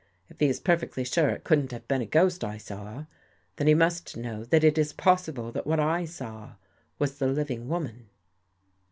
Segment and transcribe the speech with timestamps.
[0.29, 3.05] If he is per fectly sure it couldn't have been a ghost I saw,
[3.57, 6.53] then he must know that it is possible that what I saw
[6.97, 8.09] was the living woman."